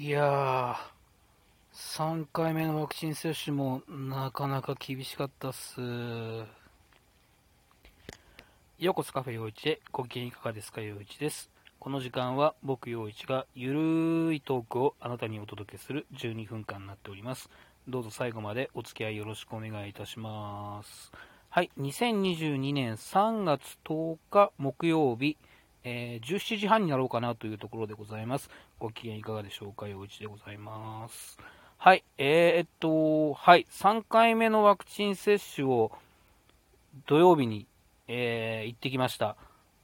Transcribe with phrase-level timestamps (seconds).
[0.00, 0.76] いやー、
[1.74, 5.80] 3回目のワクチン接種もなかなか厳しかったっす。
[8.78, 11.50] ようこそカフェ陽一へご機嫌いかがですか陽一です。
[11.80, 17.50] この時間は僕陽一がゆるーいトークをあなたにお届けする12分間になっております。
[17.88, 21.10] どうぞ最後までお付き合いよろしくお願いいたします。
[21.50, 25.36] はい、2022年3月10日木曜日、
[25.88, 28.50] えー17時半になろうかなというところでございます。
[28.78, 31.38] ご機嫌いかがでしょうか陽一でございます。
[31.78, 35.90] はい、えー、っと、はい、3回目のワクチン接種を
[37.06, 37.66] 土曜日に、
[38.06, 39.36] えー行ってきました。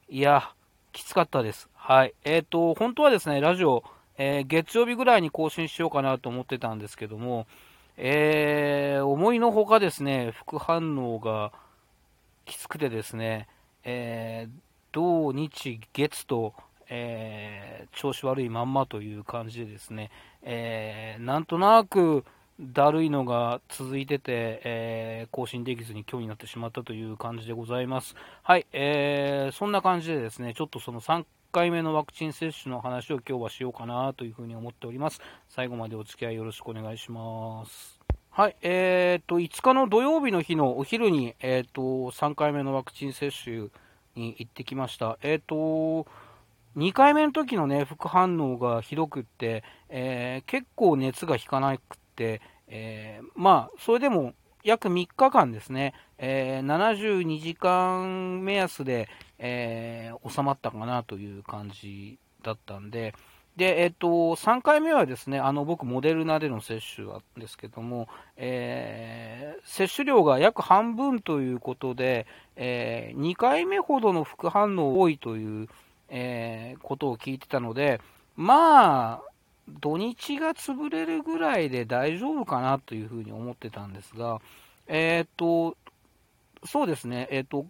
[0.07, 0.51] いや、
[0.91, 1.69] きつかったです。
[1.73, 3.83] はい、えー、っと、本当はですね、ラジオ、
[4.17, 7.47] え月曜日ぐらいに更新しようかなと思ってたんですけども、
[7.97, 11.51] えー思いのほかですね、副反応が
[12.45, 13.47] きつくてですね、
[13.83, 16.53] えー土日月と、
[16.87, 20.09] えー調子悪いまんまという感じでですね、
[20.41, 22.23] えーなんとなく
[22.61, 28.15] だるいのが続いてて、えー更新できずに今日になってしまったという感じでございます。
[28.41, 35.19] はい、えーそんな感じでですね、ちょっとその3回目のワクチン接種の話を今日はしようかなというふうに思っております。
[35.49, 37.99] 最後までお付き合いよろしくお願いします。
[38.29, 43.69] はい、えー、と、5日の土曜日の日のお昼に、えー、と、3回目のワクチン接種
[44.15, 45.17] に行ってきました。
[45.21, 46.07] えー、と、
[46.75, 63.13] 2回目の時のね、副反応がひどくって、えー結構熱が引かなくって、えーまあ、それでも約3日間ですね、えー72時間目安で、え収まったかなという感じだったんで、
[63.57, 75.67] で、えっと、3回目はですね、あの、僕、モデルナでの接種なんですけども、えー接種量が約半分ということで、え2回目ほどの副反応多いという、
[76.09, 78.01] えーことを聞いてたので、
[78.35, 79.21] まあ、
[79.67, 84.39] 土日が潰れるぐらいで大丈夫かなというふうに思ってたんですが、
[84.87, 85.75] えっと、
[86.65, 87.65] そうですね、えっと、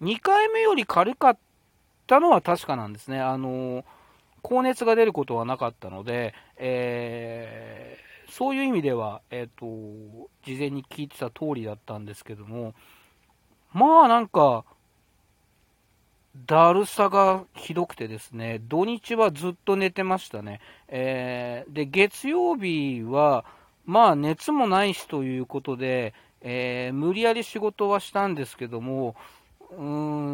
[0.00, 1.38] 2回目より軽かっ
[2.06, 3.20] たのは確かなんですね。
[3.20, 3.84] あの、
[4.44, 9.66] 高熱が出ることはなかったので、えーそういう意味では、えっ、と、
[10.44, 12.74] 事前に聞いてた通りだったんですけども、
[13.72, 14.64] まあなんか、
[16.46, 20.60] だるさがひどくてですね、土日はずっと寝てましたね。
[20.88, 23.44] えーで、月曜日は、
[23.84, 29.14] まあ熱もないしということで、えー無理やり仕事はしたんですけども、
[29.70, 29.80] うー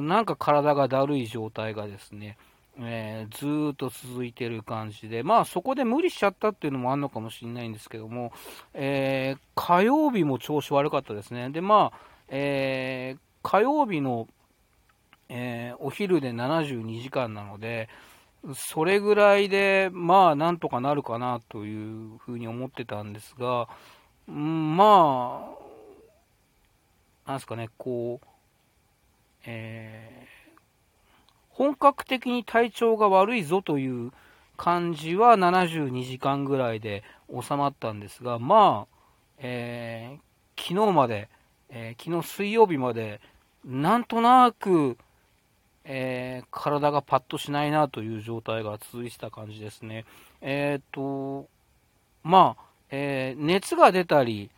[0.00, 2.38] ん、なんか体がだるい状態がですね、
[2.82, 8.32] えーずっと続いてる感じで、まあそこで無理しちゃったっていうのもあるのかもしれないんですけども、
[8.74, 11.50] えー火曜日も調子悪かったですね。
[11.50, 11.98] で、まあ、
[12.28, 14.28] えー火曜日の、
[15.28, 17.88] えお昼で72時間なので、
[18.54, 23.68] それぐらいで、まあ、なんとかなるかなというふうに思ってたんですが、
[24.30, 25.50] んま
[27.26, 28.26] あ、なんですかね、こう、
[29.46, 30.39] えー
[31.60, 34.12] 本格的に体調が悪いぞという
[34.56, 38.96] 感じは72時間ぐらいで収まったんですが、まあ、
[39.36, 40.20] えー
[40.56, 41.28] 昨日まで、
[41.68, 43.20] えー昨日水曜日まで、
[43.62, 44.96] なんとなく、
[45.84, 50.06] えー体がパッとしないなという状態が続いてた感じですね。
[50.40, 51.46] えっ、と、
[52.22, 54.50] まあ、え熱が出たり、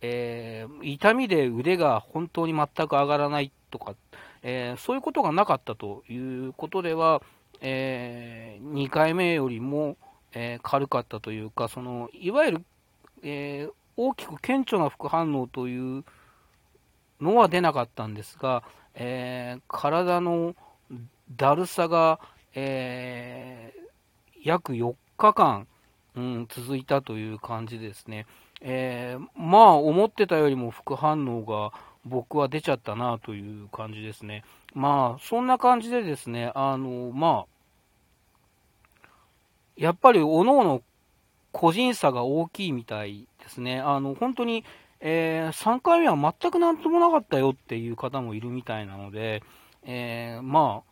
[0.00, 3.94] え痛みで腕が本当に全く上がらないとか、
[4.42, 7.22] えーそういうことがなかったということでは、
[7.60, 9.96] え2回目よりも、
[10.32, 12.64] えー軽かったというか、そのいわゆる、
[13.22, 16.04] え大きく顕著な副反応という
[17.20, 18.62] のは出なかったんですが、
[18.94, 20.54] え体の
[21.36, 22.20] だるさが、
[22.54, 23.72] え
[24.44, 25.66] 約4日間、
[26.16, 28.26] うん、続いたという感じですね。
[28.60, 31.72] えまあ、思ってたよりも副反応が
[32.04, 34.44] 僕は出ちゃったなという感じですね。
[34.74, 39.08] まあ、そんな感じでですね、あの、まあ、
[39.76, 40.80] やっぱり各々
[41.52, 43.80] 個人差が大きいみたいですね。
[43.80, 44.64] あの、本当に、
[45.00, 49.42] えー3回目は全くなんともなかったよっていう方もいるみたいなので、
[49.84, 50.90] えーまあ、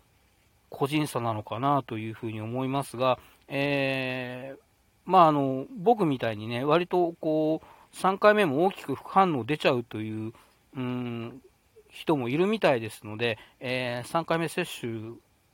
[0.70, 4.66] 個人差なのかなというふうに思いますが、えー
[5.04, 10.32] まあ、あの、僕みたいにね、割とこう、3回目も大きく副反応出ちゃうという、
[10.76, 11.42] うん、
[11.88, 14.92] 人もいるみたいですので、えー3回目接種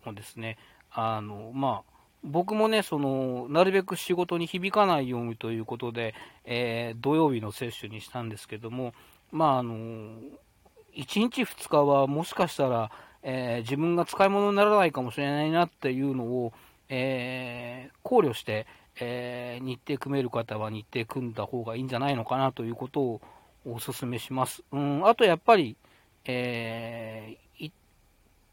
[0.05, 0.59] もですね、
[0.91, 1.93] あの、まあ、
[2.25, 6.15] 僕もね、その、なるべく仕事に響かないようにということで、
[6.45, 8.95] えー土曜日の接種にしたんですけども、
[9.31, 12.91] まあ、あの、1日2日はもしかしたら、
[13.23, 16.53] えー自分が使い物にならないかもしれないなっていうのを、
[16.89, 18.67] えー考慮して、
[19.01, 23.21] えー、日程組める方は日程組んだ方がいいんじゃないのかなということを
[23.65, 24.63] お勧めします。
[24.73, 25.77] うん、あとやっぱり、
[26.25, 27.71] えー、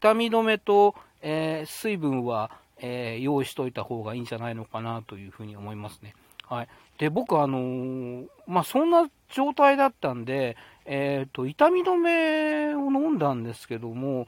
[0.00, 6.14] 痛み止めと、えー、水分は、えー、用意しといた方がいいんじゃないのかなというふうに思いますね。
[6.48, 6.68] はい。
[6.98, 14.26] で、僕、あのー、まあ、そんな状態だったんで、えっ、と、痛み止めを飲んだんですけども、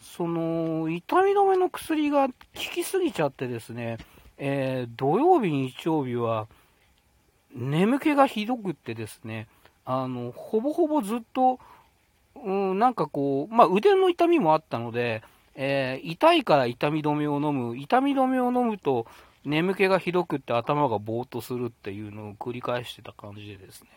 [0.00, 3.98] その、痛み止めの薬が効きすぎちゃってですね、
[4.38, 6.46] え、土曜日、日曜日は、
[7.54, 9.48] 眠気がひどくってですね、
[9.84, 11.58] あの、ほぼほぼずっと、
[12.36, 15.22] うん、なんかこう、まあ、腕の痛みもあったので、
[15.54, 19.06] えー、痛いから痛み止めを飲む、痛み止めを飲むと
[19.44, 23.88] 眠気がひどくって頭がぼーっとするっていうのを繰り返してた感じでですね、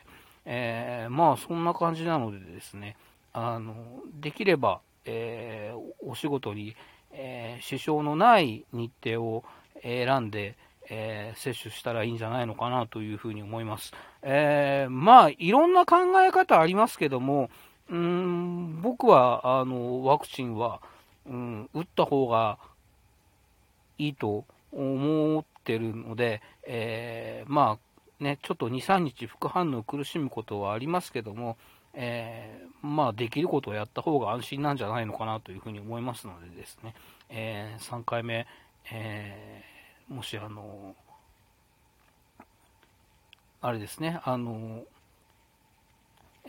[0.46, 2.96] えー、まあそんな感じなのでですね、
[3.34, 3.76] あの、
[4.20, 6.76] できれば、えー、お仕事に、
[7.20, 9.44] え支障のない日程を
[9.82, 10.56] 選んで、
[10.90, 13.94] えー、接種したらいいんじゃないのかなというふうに思います。
[14.22, 17.50] えー、まあ、いろんな考え方ありますけども、
[17.90, 20.82] うん僕はあのワクチンは、
[21.26, 22.58] うん、打った方が
[23.98, 31.58] いいと思ってるので、えー、まあね、ちょっと2、3日副反応苦しむことはありますけども、
[31.94, 36.96] えー、まあ、できることをやった方が安心なんじゃないのかなというふうに思いますのでですね、
[37.30, 38.48] えー、3回目、
[38.92, 39.77] えー、
[40.10, 40.96] もしあの、
[43.62, 44.84] あれですね、あの、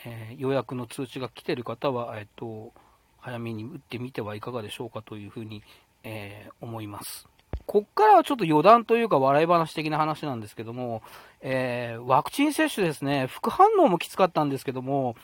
[0.04, 2.72] え予約の通知が来てる方は、えっと、
[3.18, 5.62] 早めに打ってみてはいかがでしょうかというふうに、
[6.04, 7.28] え思います。
[7.66, 11.02] こっからはちょっと余談というか笑い話的な話なんですけども、
[11.42, 15.16] えー、ワクチン接種ですね、副反応もきつかったんですけども、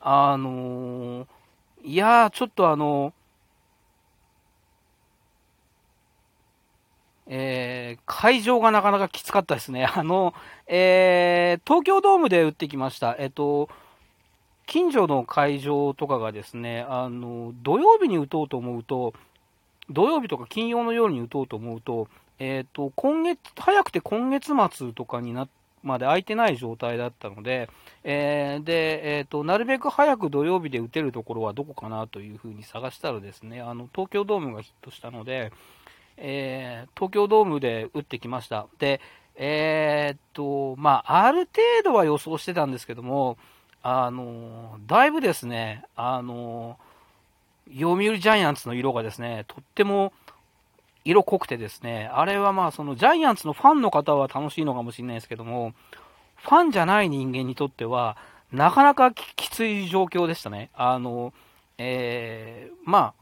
[0.00, 1.26] あのー、
[1.84, 3.14] いやー、ちょっとあの
[7.26, 9.86] えー、会場がなかなかきつかったですね。
[9.94, 10.34] あの、
[10.66, 13.16] えー、東京ドームで打ってきました。
[13.18, 13.68] えっ、と、
[14.66, 19.14] 近所の会場とかがですね、あの、土曜日に打とうと思うと、
[19.90, 22.08] 土曜日とか金曜の夜に打とうと思うと、
[22.38, 25.48] えっ、と、今月、早くて今月末とかにな、
[25.82, 27.70] まで空いてない状態だったので、
[28.04, 35.52] えー、で、えっ、ー、と、なるべく早く土曜日で打てるところはどこかなというふうに探したらですね、あの、東京ドームがヒットしたので、
[36.16, 38.66] え東京ドームで打ってきました。
[38.78, 39.00] で、
[39.36, 43.36] えっと、まあ、ある程度は予想してたんですけども、
[43.82, 46.78] あの、だいぶですね、あの、
[47.72, 50.12] 読売ジャイアンツの色がですね、とっても
[51.04, 55.72] 色濃くてですね、あれはまあそのジャイアンツのファンの方は楽しいのかもしれないですけども、
[56.36, 58.16] ファンじゃない人間にとっては、
[58.52, 60.70] なかなかきつい状況でしたね。
[60.74, 61.32] あの、
[61.78, 63.14] えー、まあ、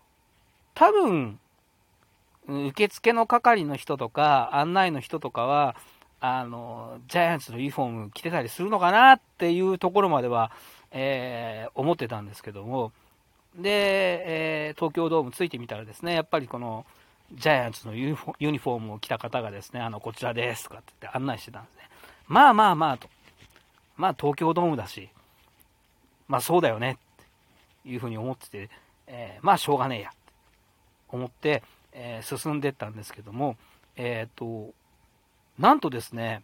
[0.74, 1.38] 多分、
[2.48, 5.76] 受付の係の人とか、案内の人とかは、
[6.20, 10.50] あの、ジャイアンツのユニフォーム着てたりするのかなっていうところまでは、
[10.90, 12.92] えー、思ってたんですけども、
[13.56, 16.86] で、えー、東京ドームついてみたらですね、やっぱりこの、
[17.32, 21.88] ジャイアンツのユニフォームを着た方がですね、あの、こちらですとかって言って案内してたんですね。
[22.26, 23.08] まあまあまあと。
[23.96, 25.08] まあ東京ドームだし、
[26.28, 26.94] まあそうだよねっ
[27.84, 28.70] ていうふうに思ってて、
[29.06, 30.18] えー、まあしょうがねえやって
[31.08, 31.62] 思って、
[31.94, 33.56] えー、進んでったんですけども、
[33.96, 34.72] えっ、と、
[35.58, 36.42] なんとですね、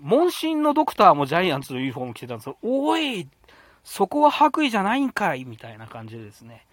[0.00, 2.56] 問診のドクターもジャイアンツのユニフォーム着てたんですよ。
[2.62, 3.28] おい
[3.84, 6.66] そこは白衣じゃないんかいみたいな感じでですね、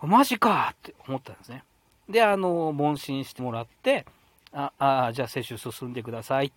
[0.00, 1.64] マジかって思ったんですね。
[2.08, 4.06] で、あの、問診してもらって、
[4.52, 6.52] あ、あじゃあ接種進んでください。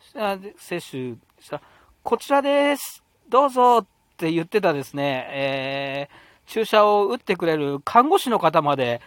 [0.00, 1.60] した接種した、
[2.02, 3.02] こちらです。
[3.28, 9.00] どうぞって言ってたですね、えー、注射を打ってくれる看護師の方まで、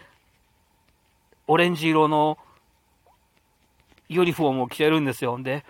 [1.47, 2.37] オレンジ色の
[4.07, 5.37] ユニフォームを着てるんですよ。
[5.37, 5.65] んで、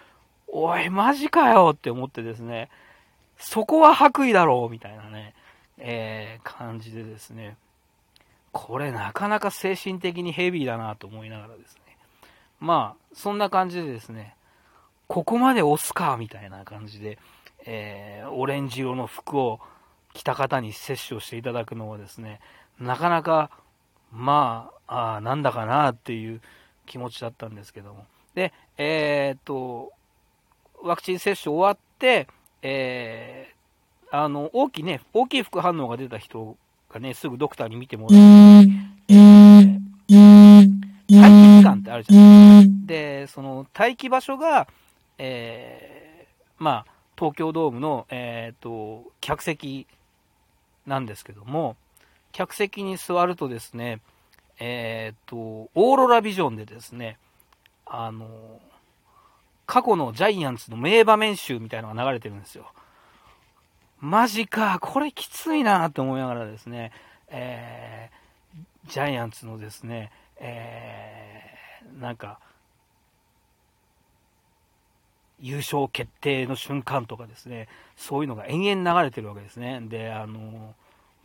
[0.47, 2.69] おい、マジかよって思ってですね、
[3.37, 5.33] そこは白衣だろうみたいなね、
[5.77, 7.55] えー、感じでですね、
[8.51, 11.97] これなかなか精神的にヘビーだなと思いながらですね、
[12.59, 14.35] まあ、そんな感じでですね、
[15.07, 17.17] ここまで押すかみたいな感じで、
[17.65, 19.61] えー、オレンジ色の服を
[20.13, 22.39] 着た方に接種をしていただくのはですね、
[22.79, 23.49] なかなか、
[24.11, 26.41] まあ、あなんだかなっていう
[26.85, 28.05] 気持ちだったんですけども。
[28.35, 29.93] で、えー、っと、
[30.83, 32.27] ワクチン接種終わって、
[32.61, 36.57] えー、あの、大きいね、大きい副反応が出た人
[36.89, 38.73] がね、すぐドクターに見てもらって、
[39.09, 39.79] えー、
[41.09, 42.85] 待機期間ってあるじゃないですか。
[42.85, 44.67] で、その待機場所が、
[45.17, 49.87] えー、まあ、東京ドームの、えっ、ー、と、客席
[50.85, 51.75] なんですけども、
[52.31, 54.01] 客席に座るとですね、
[54.59, 57.17] えっ、と、オーロラビジョンでですね、
[57.85, 58.59] あの、
[59.65, 62.71] 過去のジャイアンツの名場面集みたいのが流れてるんですよ。
[63.99, 66.91] マジか、これきついなと思いながらですね、
[67.29, 72.39] えー、ジャイアンツのですね、えー、なんか、
[75.41, 77.67] 優勝決定の瞬間とかですね、
[77.97, 79.81] そういうのが延々流れてるわけですね。
[79.83, 80.75] で、あの、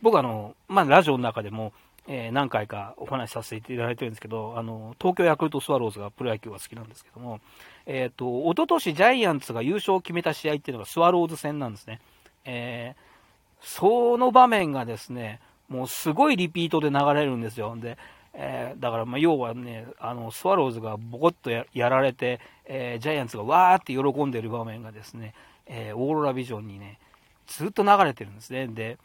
[0.01, 1.73] 僕あの、まあ、ラジオの中でも、
[2.07, 7.41] えー、何回かお話しさせていただいてるんですけど、あの、東京ヤクルトスワローズがプロ野球が好きなんですけども、
[7.85, 11.99] えっ、ー、と、おととしジャイアンツが優勝を決めた試合っていうのがスワローズ戦なんですね。
[12.45, 17.75] えー、その場面がですね、もうすごいリピートで流れるんですよ。
[17.75, 17.97] で、
[18.33, 25.33] えー、だから、ま要はね、あの、スワローズがボコッとやられて、えー、ジャイアンツがわーって喜んでる場面がですね、
[25.65, 26.99] えー、オーロラビジョンにね、
[27.47, 28.67] ずっと流れてるんですね。
[28.67, 28.97] で、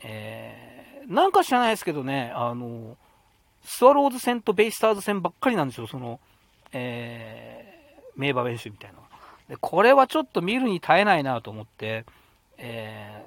[0.00, 2.96] えー、なんか知らないですけどね、あの、
[3.62, 6.20] スワローズ戦とベイスターズ戦ばっかりなんですよ、その、
[6.72, 8.98] え、名場面集みたいな
[9.48, 12.04] で、これはちょっと見るに耐えないなと思って、
[12.58, 13.24] え、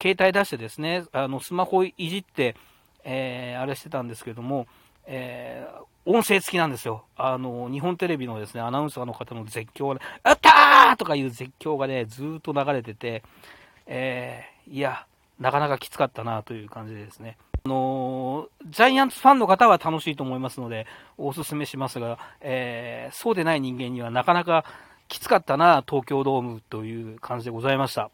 [0.00, 2.56] 携帯出してですね、あの、スマホいじって、
[3.04, 4.66] えー、あれしてたんですけども、
[5.06, 7.04] えー、音声付きなんですよ。
[7.16, 13.22] あの、日本テレビのですね、アナウンサーの方の絶叫がね、あったーとかいう絶叫がね、ずっと流れてて、
[13.86, 15.06] えー、いや、
[15.38, 17.36] なかなかきつかったなという感じでですね。
[17.66, 24.66] あのジャイアンツファンの方は楽しいと思いますので、お勧めしますが、えー、そうでない人間にはなかなか
[25.08, 28.10] きつかったな、東京ドームという感じでございました。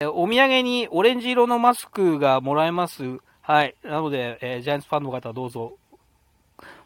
[0.00, 3.20] お土産にオレンジ色のマスクがもらえます。
[3.46, 3.74] はい。
[3.84, 5.74] なので、えー、ジャイアンツファンの方どうぞ。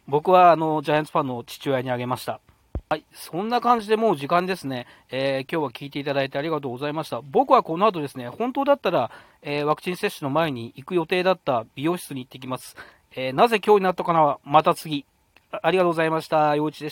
[0.09, 2.41] 僕は、あの、ジャイアンツファンの父親にあげました。
[2.89, 3.05] はい。
[3.13, 4.85] そんな感じでもう時間ですね。
[5.09, 7.21] えー、今日は聞いていただいてありがとうございました。
[7.21, 9.09] 僕はこの後ですね、本当だったら、
[9.41, 12.75] えー、ワクチン接種の前に行く予定だった美容室に行ってきます。
[13.15, 15.05] えー、なぜ今日になったかなまた次。
[15.51, 16.57] ありがとうございました。
[16.57, 16.87] 陽一でした。